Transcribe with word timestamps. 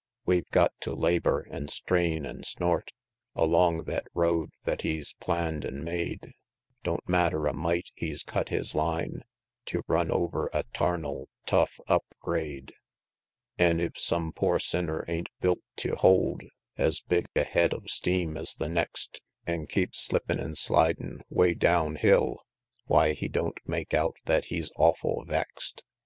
XIII. 0.00 0.22
We've 0.36 0.48
got 0.48 0.72
to 0.80 0.94
labor 0.94 1.46
an' 1.50 1.68
strain 1.68 2.24
an' 2.24 2.42
snort 2.44 2.92
Along 3.34 3.84
thet 3.84 4.06
road 4.14 4.48
thet 4.64 4.80
He's 4.80 5.12
planned 5.12 5.62
an' 5.66 5.84
made; 5.84 6.32
Don't 6.82 7.06
matter 7.06 7.46
a 7.46 7.52
mite 7.52 7.90
He's 7.94 8.22
cut 8.22 8.48
His 8.48 8.74
line 8.74 9.24
Tew 9.66 9.82
run 9.86 10.10
over 10.10 10.48
a 10.54 10.62
'tarnal, 10.72 11.28
tough 11.44 11.78
up 11.86 12.06
grade; 12.18 12.72
An' 13.58 13.78
if 13.78 13.98
some 13.98 14.32
poor 14.32 14.58
sinner 14.58 15.04
ain't 15.06 15.28
built 15.42 15.60
tew 15.76 15.94
hold 15.96 16.44
Es 16.78 17.00
big 17.00 17.26
a 17.36 17.42
head 17.44 17.74
of 17.74 17.90
steam 17.90 18.38
es 18.38 18.54
the 18.54 18.70
next, 18.70 19.20
An' 19.46 19.66
keeps 19.66 19.98
slippin' 19.98 20.40
an' 20.40 20.54
slidin' 20.54 21.20
'way 21.28 21.52
down 21.52 21.96
hill, 21.96 22.40
Why, 22.86 23.12
He 23.12 23.28
don't 23.28 23.58
make 23.66 23.92
out 23.92 24.16
that 24.24 24.46
He's 24.46 24.70
awful 24.76 25.26
vex'd. 25.26 25.82